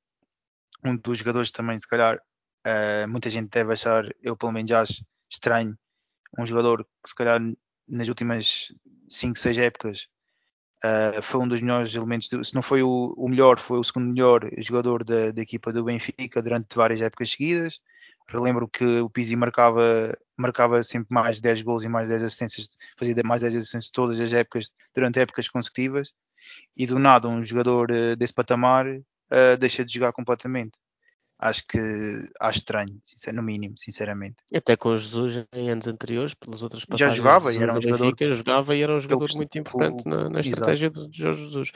[0.84, 5.06] um dos jogadores também, se calhar, uh, muita gente deve achar, eu pelo menos acho
[5.30, 5.78] estranho,
[6.38, 7.40] um jogador que se calhar
[7.88, 8.74] nas últimas
[9.10, 10.08] 5, 6 épocas
[11.22, 14.12] foi um dos melhores elementos, do, se não foi o, o, melhor, foi o segundo
[14.14, 17.80] melhor jogador da, da equipa do Benfica durante várias épocas seguidas.
[18.28, 23.16] Relembro que o Pizzi marcava, marcava sempre mais 10 gols e mais 10 assistências, fazia
[23.26, 26.14] mais 10 assistências todas as épocas, durante épocas consecutivas,
[26.76, 30.78] e do nada um jogador uh, desse patamar uh, deixa de jogar completamente
[31.40, 31.80] acho que
[32.40, 33.00] acho estranho,
[33.34, 34.38] no mínimo, sinceramente.
[34.54, 37.18] Até com o Jesus em anos anteriores, pelas outras passagens.
[37.18, 38.00] Já jogava e era um jogador.
[38.00, 41.72] Benfica, jogava e era um jogador muito importante o, na, na estratégia de Jorge Jesus.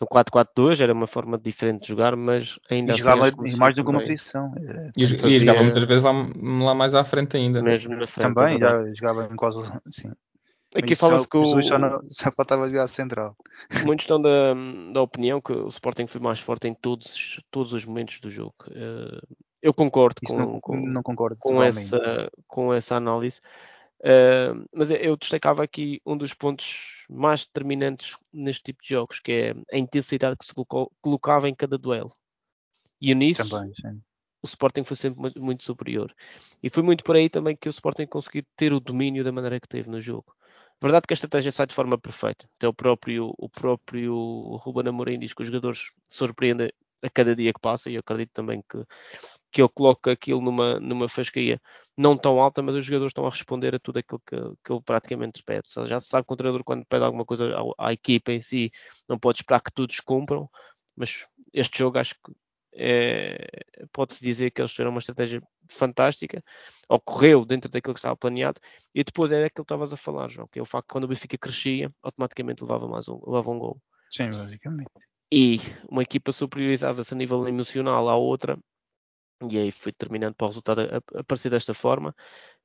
[0.00, 3.02] No 4-4-2 era uma forma diferente de jogar, mas ainda e assim.
[3.02, 4.54] Jogava mais do que uma posição.
[4.56, 7.62] É, e, e, jogava muitas vezes lá, lá, mais à frente ainda.
[7.62, 8.34] Mesmo na frente.
[8.34, 9.62] Também, já jogava em quase.
[9.90, 10.12] Sim.
[10.74, 11.66] Aqui fala-se que o.
[11.66, 13.34] Só, não, só faltava jogar central.
[13.84, 14.54] Muitos estão da,
[14.92, 18.54] da opinião que o Sporting foi mais forte em todos, todos os momentos do jogo.
[18.68, 23.40] Uh, eu concordo com, não, com, não concordo com, essa, com essa análise.
[24.00, 29.32] Uh, mas eu destacava aqui um dos pontos mais determinantes neste tipo de jogos, que
[29.32, 32.10] é a intensidade que se colocou, colocava em cada duelo.
[33.00, 33.72] E nisso, também,
[34.42, 36.14] o Sporting foi sempre muito, superior.
[36.62, 39.60] E foi muito por aí também que o Sporting conseguiu ter o domínio da maneira
[39.60, 40.34] que teve no jogo.
[40.82, 42.48] Verdade que a estratégia sai de forma perfeita.
[42.56, 44.14] Até o próprio, o próprio
[44.62, 46.72] Ruben Amorim diz que os jogadores surpreendem
[47.02, 48.78] a cada dia que passa e eu acredito também que,
[49.52, 51.60] que ele coloca aquilo numa, numa fasquia
[51.96, 54.82] não tão alta, mas os jogadores estão a responder a tudo aquilo que, que ele
[54.82, 55.70] praticamente pede.
[55.70, 58.40] Seja, já se sabe que o treinador quando pede alguma coisa à, à equipa em
[58.40, 58.72] si
[59.08, 60.48] não pode esperar que todos cumpram,
[60.96, 62.32] mas este jogo acho que
[62.72, 66.42] é, pode-se dizer que eles tiveram uma estratégia fantástica,
[66.88, 68.60] ocorreu dentro daquilo que estava planeado,
[68.94, 71.04] e depois era aquilo que estavas a falar, João, que é o facto que quando
[71.04, 73.80] o Benfica crescia, automaticamente levava mais um, levava um gol.
[74.10, 74.90] Sim, basicamente.
[75.32, 78.58] E uma equipa superiorizava-se a nível emocional à outra,
[79.48, 80.80] e aí foi determinante para o resultado
[81.14, 82.14] aparecer desta forma.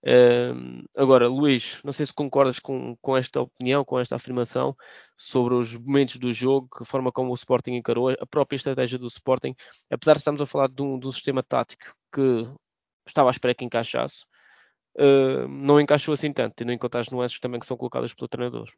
[0.03, 4.75] Uh, agora, Luís, não sei se concordas com, com esta opinião, com esta afirmação
[5.15, 9.08] sobre os momentos do jogo, a forma como o Sporting encarou, a própria estratégia do
[9.08, 9.55] Sporting,
[9.89, 12.47] apesar de estarmos a falar de um, de um sistema tático que
[13.08, 14.25] estava à espera que encaixasse,
[14.97, 18.27] uh, não encaixou assim tanto, tendo em conta as nuances também que são colocadas pelo
[18.27, 18.69] treinador.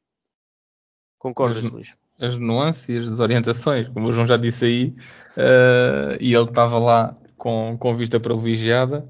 [1.19, 1.95] Concordas, as, Luís?
[2.19, 4.95] As nuances e as desorientações, como o João já disse aí,
[5.36, 9.08] uh, e ele estava lá com, com vista privilegiada.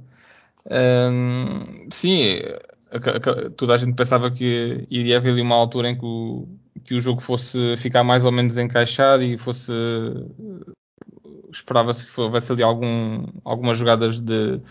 [0.69, 2.41] Um, sim,
[3.55, 6.47] toda a gente pensava que iria haver ali uma altura em que o,
[6.83, 9.71] que o jogo fosse ficar mais ou menos encaixado e fosse
[11.51, 14.61] esperava-se que houvesse ali algum, algumas jogadas de,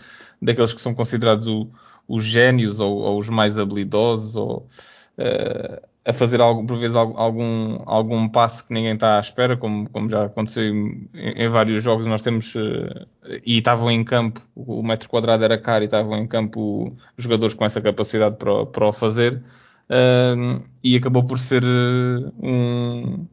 [0.41, 1.69] daqueles que são considerados o,
[2.07, 4.67] os génios ou, ou, os mais habilidosos ou,
[5.17, 10.09] uh, a fazer por vezes algum, algum passo que ninguém está à espera, como, como
[10.09, 12.07] já aconteceu em, em vários jogos.
[12.07, 13.05] Nós temos uh,
[13.45, 17.65] e estavam em campo, o metro quadrado era caro e estavam em campo jogadores com
[17.65, 19.43] essa capacidade para, para o fazer.
[19.89, 23.25] Uh, e acabou por ser uh, um,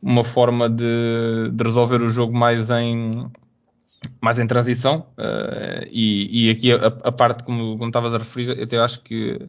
[0.00, 3.28] uma forma de, de resolver o jogo mais em,
[4.20, 8.56] mais em transição uh, e, e, aqui a, a, parte, como, como estavas a referir,
[8.56, 9.48] eu até acho que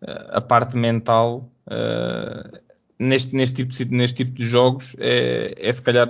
[0.00, 2.58] a parte mental uh,
[2.98, 6.08] neste, neste, tipo de, neste tipo de jogos é, é se calhar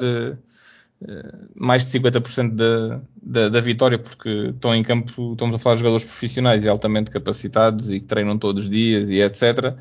[1.54, 5.80] mais de 50% da, da, da, vitória, porque estão em campo, estamos a falar de
[5.80, 9.76] jogadores profissionais e altamente capacitados e que treinam todos os dias e etc.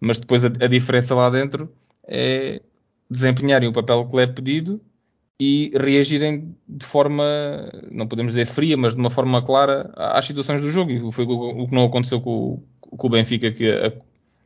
[0.00, 1.72] Mas depois a, a diferença lá dentro
[2.06, 2.62] é
[3.10, 4.80] desempenharem o papel que lhe é pedido
[5.40, 7.24] e reagirem de forma,
[7.90, 10.90] não podemos dizer fria, mas de uma forma clara às situações do jogo.
[10.90, 13.92] E foi o que não aconteceu com o Benfica, que a,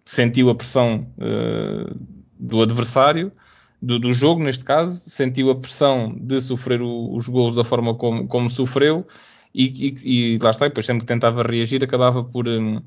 [0.04, 1.98] sentiu a pressão uh,
[2.38, 3.33] do adversário,
[3.80, 7.94] do, do, jogo neste caso, sentiu a pressão de sofrer o, os gols da forma
[7.94, 9.07] como, como sofreu
[9.54, 12.80] e, e, e, lá está, depois sempre que tentava reagir acabava por, um,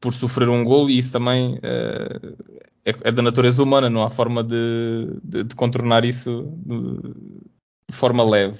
[0.00, 2.36] por sofrer um gol e isso também uh,
[2.84, 7.12] é, é, da natureza humana, não há forma de, de, de contornar isso de,
[7.88, 8.58] de, forma leve.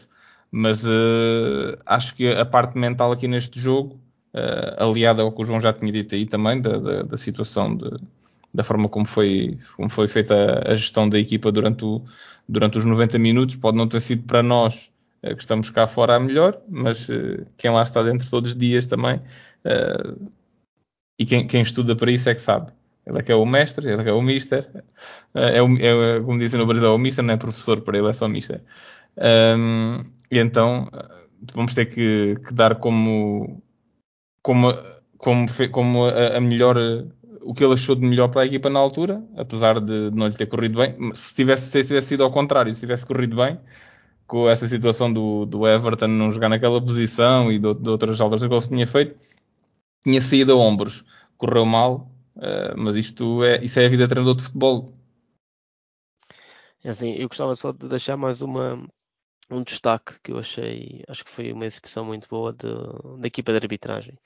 [0.51, 4.01] Mas uh, acho que a parte mental aqui neste jogo,
[4.35, 7.77] uh, aliada ao que o João já tinha dito aí também, da, da, da situação
[7.77, 7.91] de,
[8.53, 12.03] da forma como foi, como foi feita a, gestão da equipa durante, o,
[12.49, 14.91] durante os 90 minutos, pode não ter sido para nós
[15.23, 17.09] uh, que estamos cá fora a melhor, mas
[17.57, 19.21] quem lá está dentro todos os dias também,
[21.19, 22.73] e quem, quem estuda para isso é que sabe.
[23.07, 24.69] Ele é que é o mestre, ele é que é o mister.
[25.35, 28.09] É, o, é como dizem no Brasil, é o mister, não é professor, para ele
[28.09, 28.63] é só mister.
[29.17, 30.89] Um, e então
[31.53, 33.62] vamos ter que, que dar como,
[34.43, 34.73] como,
[35.19, 36.77] como, como a, a, melhor,
[37.43, 40.35] o que ele achou de melhor para a equipa na altura, apesar de não lhe
[40.35, 40.97] ter corrido bem.
[41.15, 43.59] Se tivesse, se tivesse sido ao contrário, se tivesse corrido bem,
[44.27, 48.49] com essa situação do, do Everton não jogar naquela posição e de, de outras alterações
[48.49, 49.17] que ele tinha feito,
[50.03, 51.05] tinha saído a ombros.
[51.37, 54.93] Correu mal, Uh, mas isto é, isso é a vida de treinador de futebol.
[56.83, 58.89] É assim, eu gostava só de deixar mais uma,
[59.53, 62.69] um destaque que eu achei, acho que foi uma exibição muito boa de,
[63.21, 64.19] da equipa de arbitragem,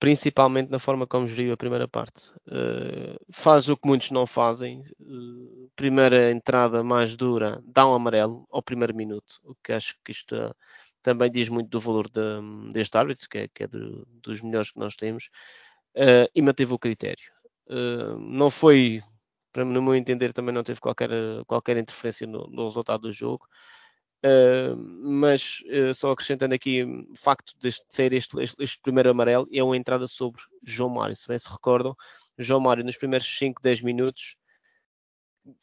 [0.00, 2.30] principalmente na forma como geriu a primeira parte.
[2.48, 8.46] Uh, faz o que muitos não fazem, uh, primeira entrada mais dura, dá um amarelo
[8.50, 10.34] ao primeiro minuto, o que acho que isto
[11.02, 14.70] também diz muito do valor de, deste árbitro, que é, que é do, dos melhores
[14.70, 15.28] que nós temos,
[16.34, 17.30] e manteve o critério.
[18.18, 19.02] Não foi,
[19.52, 21.10] para no meu entender, também não teve qualquer,
[21.46, 23.46] qualquer interferência no, no resultado do jogo.
[24.24, 29.46] Uh, mas uh, só acrescentando aqui o facto de ser este, este, este, primeiro amarelo
[29.52, 31.14] é uma entrada sobre João Mário.
[31.14, 31.94] Se bem se recordam,
[32.38, 34.36] João Mário nos primeiros 5, 10 minutos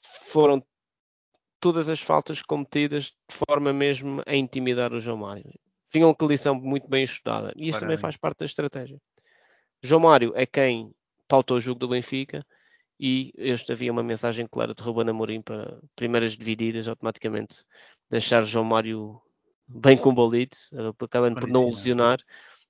[0.01, 0.63] foram
[1.59, 5.51] todas as faltas cometidas de forma mesmo a intimidar o João Mário.
[5.91, 7.51] Vinham com a lição muito bem estudada.
[7.55, 9.01] E isso também faz parte da estratégia.
[9.81, 10.93] João Mário é quem
[11.27, 12.45] pautou o jogo do Benfica
[12.99, 17.63] e este havia uma mensagem clara de Ruben Amorim para primeiras divididas, automaticamente
[18.11, 19.19] deixar João Mário
[19.67, 20.55] bem combalido,
[21.01, 22.19] acabando por não lesionar,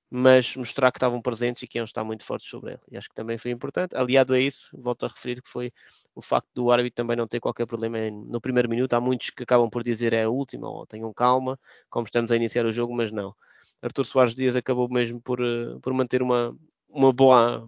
[0.09, 2.81] mas mostrar que estavam presentes e que iam estar muito fortes sobre ele.
[2.91, 3.95] E acho que também foi importante.
[3.95, 5.71] Aliado a isso, volto a referir que foi
[6.13, 8.93] o facto do árbitro também não ter qualquer problema no primeiro minuto.
[8.93, 11.57] Há muitos que acabam por dizer é a última, ou tenham calma,
[11.89, 13.33] como estamos a iniciar o jogo, mas não.
[13.81, 16.55] Artur Soares Dias acabou mesmo por, eh, por manter uma,
[16.87, 17.67] uma boa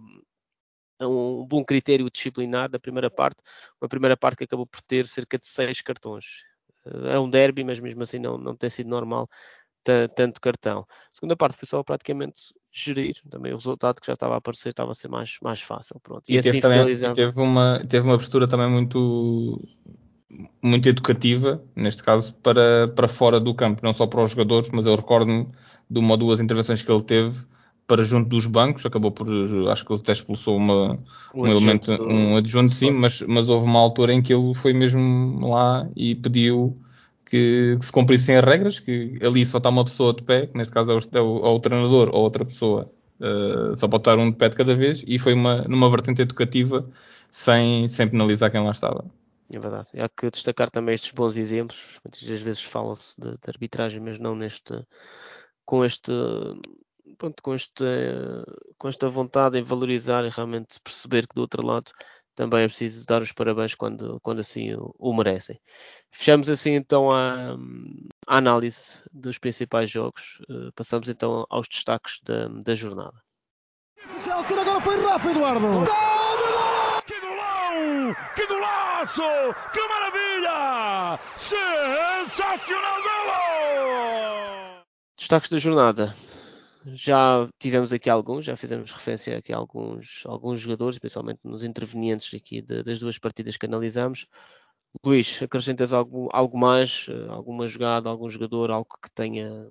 [1.00, 3.42] um bom critério disciplinar da primeira parte,
[3.80, 6.24] uma primeira parte que acabou por ter cerca de seis cartões.
[6.84, 9.28] É um derby, mas mesmo assim não, não tem sido normal
[10.16, 10.86] tanto cartão.
[10.88, 14.70] A segunda parte foi só praticamente gerir também o resultado que já estava a aparecer,
[14.70, 16.00] estava a ser mais, mais fácil.
[16.02, 16.22] Pronto.
[16.26, 19.60] E, e teve, assim também, teve, uma, teve uma postura também muito
[20.60, 24.86] muito educativa, neste caso, para, para fora do campo, não só para os jogadores, mas
[24.86, 25.48] eu recordo-me
[25.88, 27.46] de uma ou duas intervenções que ele teve
[27.86, 29.26] para junto dos bancos, acabou por,
[29.70, 30.98] acho que ele até expulsou uma,
[31.34, 35.46] um, elemento, um adjunto sim, mas, mas houve uma altura em que ele foi mesmo
[35.48, 36.74] lá e pediu
[37.26, 40.56] que, que se cumprissem as regras, que ali só está uma pessoa de pé, que
[40.56, 44.00] neste caso é o, é o, é o treinador ou outra pessoa, uh, só pode
[44.00, 46.88] estar um de pé de cada vez, e foi uma, numa vertente educativa,
[47.30, 49.04] sem, sem penalizar quem lá estava.
[49.50, 49.88] É verdade.
[49.98, 51.78] Há que destacar também estes bons exemplos.
[52.04, 54.72] Muitas vezes fala-se de, de arbitragem, mas não neste
[55.64, 56.12] com este
[57.18, 57.84] pronto, com, este,
[58.78, 61.90] com esta vontade em valorizar e realmente perceber que do outro lado
[62.34, 65.60] também é preciso dar os parabéns quando, quando assim o, o merecem.
[66.10, 67.54] Fechamos assim então a,
[68.26, 70.40] a, análise dos principais jogos.
[70.48, 73.14] Uh, passamos então aos destaques da, da jornada.
[74.26, 75.66] Agora foi Rafa Eduardo.
[77.06, 78.14] Que golão!
[78.34, 79.22] Que golaço!
[79.72, 81.18] Que maravilha!
[81.36, 84.84] Sensacional golo!
[85.16, 86.14] Destaques da jornada
[86.86, 92.32] já tivemos aqui alguns, já fizemos referência aqui a alguns, alguns jogadores, principalmente nos intervenientes
[92.34, 94.26] aqui de, das duas partidas que analisamos.
[95.04, 99.68] Luís, acrescentas algo, algo mais, eh, alguma jogada, algum jogador, algo que tenha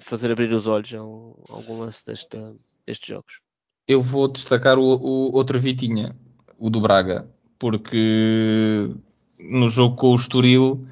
[0.00, 2.54] fazer abrir os olhos a algum lance desta,
[2.86, 3.40] destes jogos?
[3.86, 6.16] Eu vou destacar o, o outro Vitinha,
[6.58, 8.90] o do Braga, porque
[9.38, 10.86] no jogo com o Estoril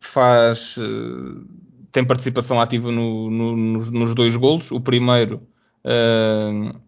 [0.00, 4.70] faz eh, tem participação ativa no, no, nos, nos, dois golos.
[4.70, 5.46] O primeiro
[5.84, 6.80] uh,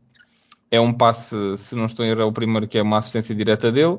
[0.71, 3.35] é um passe, se não estou em erro, é o primeiro que é uma assistência
[3.35, 3.99] direta dele,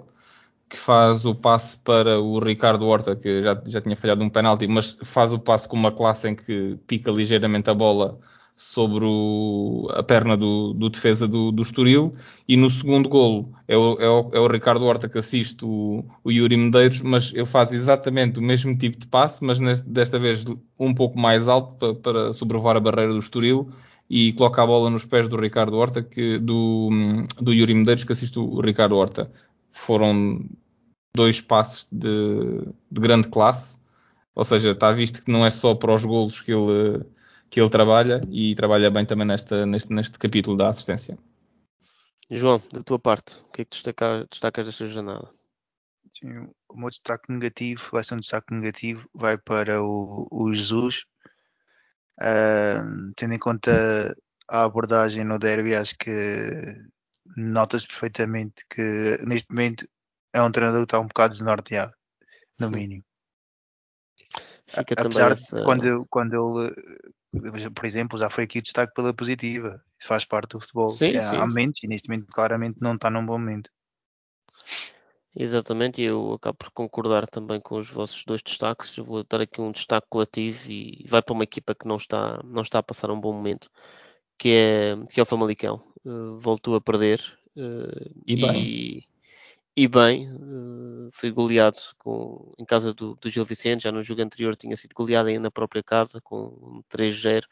[0.70, 4.68] que faz o passe para o Ricardo Horta, que já, já tinha falhado um penalti,
[4.68, 8.20] mas faz o passe com uma classe em que pica ligeiramente a bola
[8.62, 12.14] sobre o, a perna do, do defesa do, do, Estoril
[12.48, 16.06] e no segundo golo é o, é o, é o Ricardo Horta que assiste o,
[16.24, 20.20] o, Yuri Medeiros, mas ele faz exatamente o mesmo tipo de passe, mas neste, desta
[20.20, 20.46] vez
[20.80, 23.68] um pouco mais alto para, para sobrevoar a barreira do Estoril
[24.08, 26.90] e coloca a bola nos pés do Ricardo Horta, que, do,
[27.42, 29.32] do Yuri Medeiros que assiste o Ricardo Horta.
[29.72, 30.46] Foram
[31.16, 33.80] dois passes de, de grande classe,
[34.36, 37.04] ou seja, está visto que não é só para os golos que ele
[37.52, 41.20] que ele trabalha e trabalha bem também nesta, neste, neste capítulo da assistência.
[42.30, 45.30] João, da tua parte, o que é que destaca, destacas desta jornada?
[46.10, 51.04] Sim, o meu destaque negativo vai ser um destaque negativo, vai para o, o Jesus.
[52.22, 54.16] Uh, tendo em conta
[54.50, 56.10] a abordagem no derby, acho que
[57.36, 59.86] nota-se perfeitamente que neste momento
[60.34, 61.94] é um treinador que está um bocado desnorteado,
[62.58, 63.04] no mínimo.
[64.68, 65.64] Fica Apesar de essa...
[65.64, 66.74] quando, quando ele
[67.74, 69.82] por exemplo, já foi aqui o destaque pela positiva.
[69.98, 70.90] Isso faz parte do futebol.
[70.90, 73.70] Sim, é, sim, há momentos e neste momento claramente não está num bom momento.
[75.34, 78.98] Exatamente, e eu acabo por concordar também com os vossos dois destaques.
[78.98, 82.42] Eu vou dar aqui um destaque coletivo e vai para uma equipa que não está,
[82.44, 83.70] não está a passar um bom momento,
[84.38, 85.82] que é, que é o Famalicão.
[86.04, 87.22] Uh, voltou a perder
[87.56, 89.11] uh, e, bem.
[89.76, 94.22] E, bem, uh, foi goleado com, em casa do, do Gil Vicente, já no jogo
[94.22, 97.46] anterior tinha sido goleado aí na própria casa com 3-0.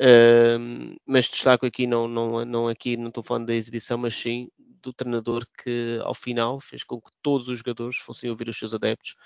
[0.00, 4.48] Uh, mas destaco aqui, não, não, não aqui, não estou falando da exibição, mas sim
[4.82, 8.74] do treinador que ao final fez com que todos os jogadores fossem ouvir os seus
[8.74, 9.16] adeptos,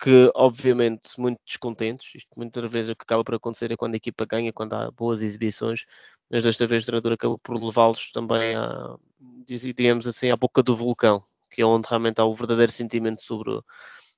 [0.00, 3.96] que obviamente muito descontentes, isto muitas vezes o que acaba por acontecer é quando a
[3.96, 5.84] equipa ganha, quando há boas exibições,
[6.30, 8.96] mas desta vez o treinador acabou por levá-los também a,
[9.46, 13.60] digamos assim, à boca do vulcão, que é onde realmente há o verdadeiro sentimento sobre,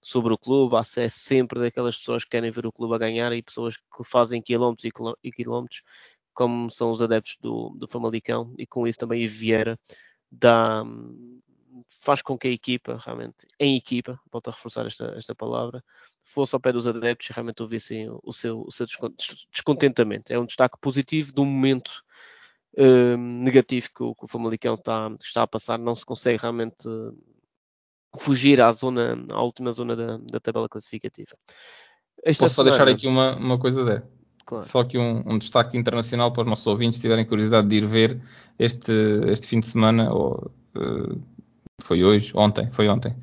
[0.01, 3.43] sobre o clube, há sempre daquelas pessoas que querem ver o clube a ganhar e
[3.43, 4.91] pessoas que fazem quilómetros
[5.23, 5.83] e quilómetros,
[6.33, 9.79] como são os adeptos do, do Famalicão, e com isso também a Vieira
[10.31, 10.85] dá,
[12.01, 15.83] faz com que a equipa, realmente, em equipa, volto a reforçar esta, esta palavra,
[16.23, 18.87] fosse ao pé dos adeptos e realmente ouvissem o seu, o seu
[19.51, 20.33] descontentamento.
[20.33, 22.05] É um destaque positivo um momento
[22.77, 26.89] uh, negativo que o, que o Famalicão está, está a passar, não se consegue realmente
[28.17, 31.37] fugir à zona, à última zona da, da tabela classificativa.
[32.25, 32.71] Esta Posso semana...
[32.71, 34.03] só deixar aqui uma, uma coisa, Zé?
[34.45, 34.67] Claro.
[34.67, 37.87] Só que um, um, destaque internacional para os nossos ouvintes se tiverem curiosidade de ir
[37.87, 38.19] ver
[38.59, 38.93] este,
[39.27, 41.21] este fim de semana, ou uh,
[41.83, 43.15] foi hoje, ontem, foi ontem.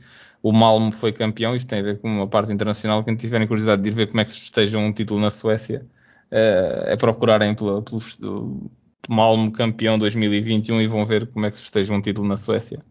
[0.43, 3.03] O Malmo foi campeão, isto tem a ver com uma parte internacional.
[3.03, 5.87] Quem tiverem curiosidade de ir ver como é que se festeja um título na Suécia,
[6.31, 7.99] uh, é procurarem pelo, pelo
[9.09, 12.83] Malmo campeão 2021 e vão ver como é que se festeja um título na Suécia.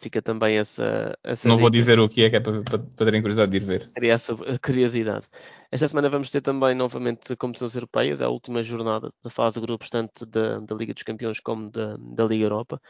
[0.00, 1.18] Fica também essa.
[1.22, 1.62] essa Não dica.
[1.62, 3.92] vou dizer o que é, que é para, para, para terem curiosidade de ir ver.
[3.92, 5.26] Queria essa curiosidade.
[5.70, 9.60] Esta semana vamos ter também novamente competições europeias, é a última jornada da fase de
[9.66, 12.80] grupos, tanto da, da Liga dos Campeões como da, da Liga Europa.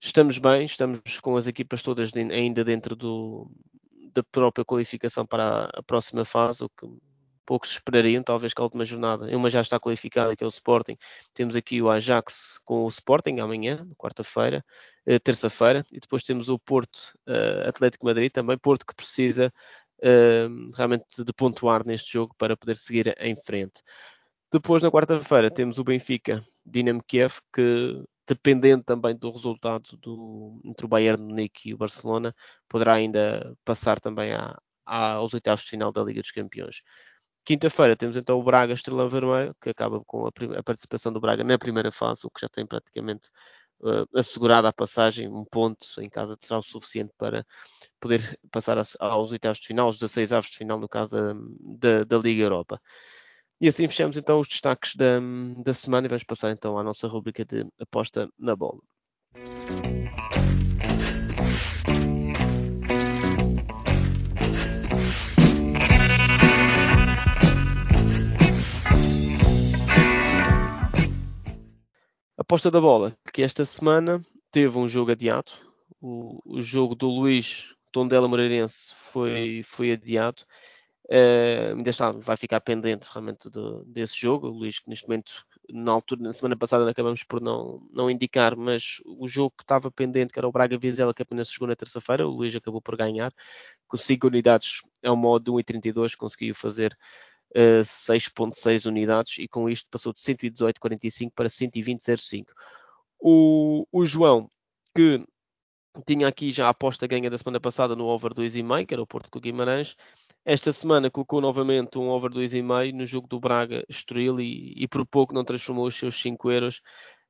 [0.00, 3.48] Estamos bem, estamos com as equipas todas ainda dentro do,
[4.12, 6.86] da própria qualificação para a, a próxima fase, o que
[7.44, 10.96] poucos esperariam, talvez que a última jornada, uma já está qualificada, que é o Sporting.
[11.34, 14.64] Temos aqui o Ajax com o Sporting amanhã, quarta-feira,
[15.06, 19.52] eh, terça-feira, e depois temos o Porto uh, Atlético Madrid, também Porto que precisa
[19.98, 23.82] uh, realmente de pontuar neste jogo para poder seguir em frente.
[24.52, 30.86] Depois, na quarta-feira, temos o Benfica Dinamo Kiev, que dependendo também do resultado do, entre
[30.86, 32.34] o Bayern Munique e o Barcelona,
[32.68, 36.82] poderá ainda passar também à, aos oitavos de final da Liga dos Campeões.
[37.44, 41.42] Quinta-feira temos então o Braga Estrela Vermelha, que acaba com a, a, participação do Braga
[41.42, 43.28] na primeira fase, o que já tem praticamente
[43.80, 47.44] uh, assegurada a passagem, um ponto em casa será o suficiente para
[48.00, 51.34] poder passar a, aos oitavos de final, aos 16 avos de final, no caso da,
[51.60, 52.80] da, da, Liga Europa.
[53.60, 55.18] E assim fechamos então os destaques da,
[55.64, 58.80] da semana e vamos passar então à nossa rubrica de aposta na bola.
[72.52, 75.50] Aposta da bola, que esta semana teve um jogo adiado.
[76.02, 80.42] O, o jogo do Luís Tondela Moreirense foi, foi adiado.
[81.06, 84.48] Uh, ainda está, vai ficar pendente realmente de, desse jogo.
[84.48, 85.32] O Luís, que neste momento,
[85.70, 89.90] na altura, na semana passada, acabamos por não, não indicar, mas o jogo que estava
[89.90, 92.98] pendente, que era o Braga Vizela, que apenas chegou na terça-feira, o Luís acabou por
[92.98, 93.32] ganhar.
[93.88, 96.94] Com 5 unidades, é um modo de 1,32, conseguiu fazer
[97.56, 102.46] uh, 6,6 unidades e com isto passou de 118,45 para 120,05.
[103.18, 104.50] O, o João,
[104.94, 105.24] que
[106.06, 109.06] tinha aqui já a aposta ganha da semana passada no over 2,5, que era o
[109.06, 109.96] Porto com o Guimarães.
[110.44, 115.06] Esta semana colocou novamente um over 2,5 no jogo do Braga Estoril e, e por
[115.06, 116.80] pouco não transformou os seus 5 euros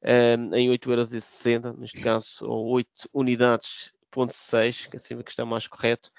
[0.03, 5.21] um, ehm, em 8,60 euros, neste caso, ou 8 unidades, ponto 6, que é assim
[5.21, 6.11] que está mais correto.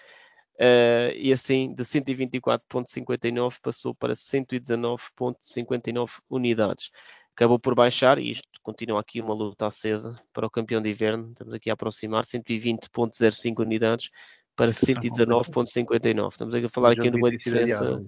[0.56, 6.92] Uh, e assim, de 124,59 passou para 119,59 unidades
[7.36, 11.32] acabou por baixar e isto continua aqui uma luta acesa para o campeão de inverno.
[11.32, 14.10] Estamos aqui a aproximar 120.05 unidades
[14.56, 16.30] para 119.59.
[16.30, 18.02] Estamos aqui a falar aqui de uma diferença,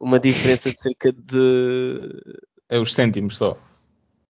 [0.00, 2.00] uma diferença de cerca de
[2.68, 3.56] é os cêntimos só.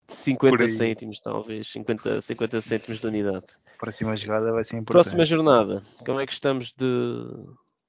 [0.07, 3.45] 50 cêntimos, talvez, 50, 50 cêntimos de unidade.
[3.81, 5.05] Próxima jogada vai ser importante.
[5.05, 6.85] Próxima jornada, como é que estamos de,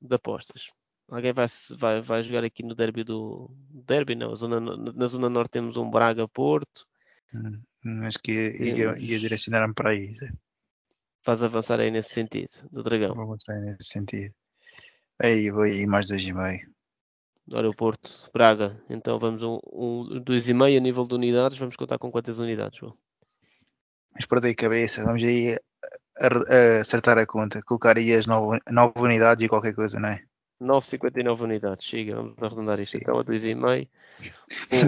[0.00, 0.70] de apostas?
[1.06, 3.50] Alguém vai, vai, vai jogar aqui no derby do.
[3.86, 6.86] Derby não, zona, na zona norte temos um Braga-Porto.
[7.34, 7.60] Hum,
[8.04, 10.14] acho que ia, ia, ia direcionar-me para aí.
[11.26, 13.14] Vais avançar aí nesse sentido, do Dragão.
[13.14, 14.34] Vou avançar nesse sentido.
[15.22, 16.72] Aí vou aí mais dois e meio.
[17.52, 18.82] Olha o Porto, Braga.
[18.88, 21.58] Então vamos um, um dois e meio a nível de unidades.
[21.58, 22.96] Vamos contar com quantas unidades, João?
[24.14, 25.04] Mas perdi cabeça.
[25.04, 25.58] Vamos aí
[26.80, 27.62] acertar a conta.
[27.62, 30.22] Colocar aí as nove, nove unidades e qualquer coisa, não é?
[30.62, 31.86] 9,59 unidades.
[31.86, 33.88] Chega, vamos arredondar isto então a 2,5.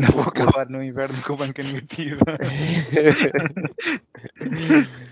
[0.01, 2.25] Não vou acabar no inverno com banca negativa.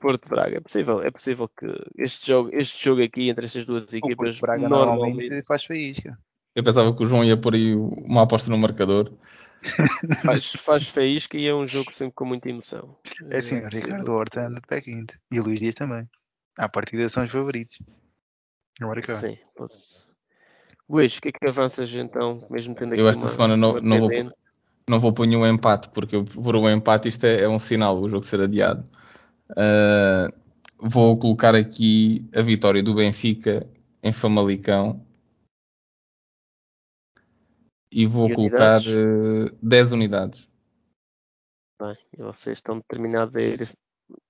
[0.00, 3.90] Porto Braga, é possível, é possível que este jogo, este jogo aqui entre estas duas
[3.90, 6.18] equipas Braga normalmente, normalmente faz faísca.
[6.54, 9.10] Eu pensava que o João ia pôr aí uma aposta no marcador.
[10.24, 12.96] Faz, faz faísca e é um jogo sempre com muita emoção.
[13.30, 15.18] É assim, é, Ricardo Horta anda de pé quente.
[15.30, 16.08] E o Luís Dias também.
[16.58, 17.78] À partida são os favoritos.
[18.80, 19.16] Agora cá.
[19.16, 20.12] Sim, posso.
[20.88, 23.80] Luís, o que é que avanças então, mesmo tendo aqui Eu esta uma, semana não,
[23.80, 24.10] não, vou,
[24.88, 28.08] não vou pôr nenhum empate, porque por um empate isto é, é um sinal, o
[28.08, 28.84] jogo ser adiado.
[29.50, 30.32] Uh,
[30.78, 33.66] vou colocar aqui a vitória do Benfica
[34.02, 35.04] em Famalicão.
[37.94, 40.48] E vou e colocar uh, 10 unidades.
[41.80, 43.68] Bem, vocês estão determinados a ir,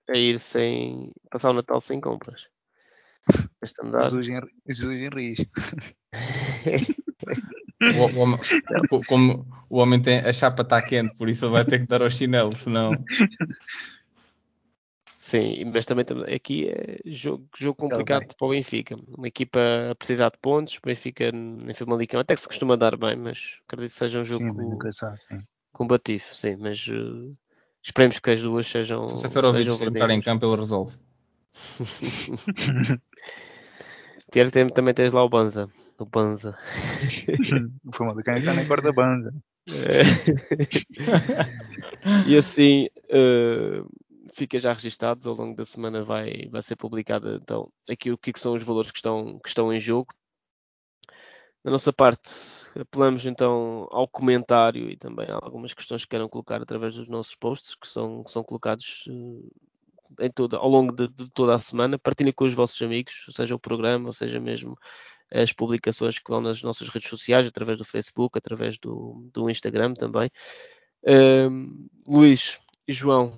[0.08, 2.46] a ir sem passar o Natal sem compras
[3.62, 4.10] este andar.
[4.22, 5.50] Jesus em risco.
[7.82, 8.38] O, o, homem,
[9.06, 12.02] como o homem tem a chapa está quente, por isso ele vai ter que dar
[12.02, 12.92] ao chinelo, senão.
[15.34, 18.96] Sim, mas também aqui é jogo, jogo complicado para o Benfica.
[19.18, 19.58] Uma equipa
[19.90, 23.58] a precisar de pontos, o Benfica em Famalicão até que se costuma dar bem, mas
[23.66, 25.38] acredito que seja um jogo sim, sabe, sim.
[25.72, 27.36] combativo, sim, mas uh,
[27.82, 29.08] esperemos que as duas sejam.
[29.08, 30.96] Se o Seferovic entrar em campo, ele resolve.
[34.30, 35.68] Pior também tens lá o Banza.
[35.98, 36.56] O Banza.
[37.86, 39.34] o quem está na corda Banza.
[39.68, 40.02] É.
[42.28, 43.88] e assim uh,
[44.34, 48.32] fica já registado ao longo da semana vai, vai ser publicada então aqui o que,
[48.32, 50.12] que são os valores que estão, que estão em jogo.
[51.64, 52.30] Da nossa parte,
[52.78, 57.34] apelamos então ao comentário e também a algumas questões que queiram colocar através dos nossos
[57.34, 59.50] posts, que são, que são colocados uh,
[60.20, 61.98] em toda, ao longo de, de, toda a semana.
[61.98, 64.76] Partilhem com os vossos amigos, seja o programa, seja mesmo
[65.32, 69.94] as publicações que vão nas nossas redes sociais, através do Facebook, através do, do Instagram
[69.94, 70.30] também.
[71.06, 73.32] Um, Luís e João,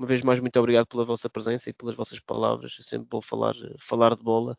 [0.00, 2.74] uma vez mais, muito obrigado pela vossa presença e pelas vossas palavras.
[2.80, 4.56] É sempre bom falar, falar de bola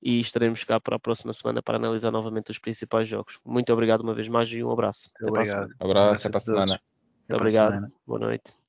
[0.00, 3.40] e estaremos cá para a próxima semana para analisar novamente os principais jogos.
[3.44, 5.10] Muito obrigado uma vez mais e um abraço.
[5.20, 5.68] Muito obrigado.
[5.80, 6.80] Um abraço, até para a semana.
[7.28, 7.92] Muito obrigado.
[8.06, 8.65] Boa noite.